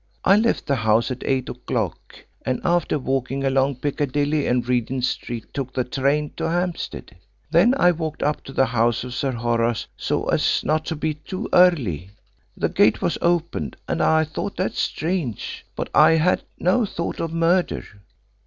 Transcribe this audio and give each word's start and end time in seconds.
I 0.25 0.35
left 0.35 0.65
the 0.65 0.77
house 0.77 1.11
at 1.11 1.21
eight 1.27 1.47
o'clock, 1.47 2.15
and 2.43 2.59
after 2.63 2.97
walking 2.97 3.43
along 3.43 3.75
Piccadilly 3.75 4.47
and 4.47 4.67
Regent 4.67 5.05
Street 5.05 5.53
took 5.53 5.75
the 5.75 5.83
train 5.83 6.31
to 6.37 6.49
Hampstead. 6.49 7.15
Then 7.51 7.75
I 7.77 7.91
walked 7.91 8.23
up 8.23 8.43
to 8.45 8.51
the 8.51 8.65
house 8.65 9.03
of 9.03 9.13
Sir 9.13 9.31
Horace 9.33 9.85
so 9.95 10.25
as 10.29 10.63
not 10.63 10.85
to 10.85 10.95
be 10.95 11.13
too 11.13 11.47
early. 11.53 12.09
The 12.57 12.69
gate 12.69 12.99
was 13.03 13.19
open 13.21 13.75
and 13.87 14.01
I 14.01 14.23
thought 14.23 14.57
that 14.57 14.73
strange, 14.73 15.67
but 15.75 15.91
I 15.93 16.13
had 16.13 16.41
no 16.57 16.83
thought 16.83 17.19
of 17.19 17.31
murder. 17.31 17.83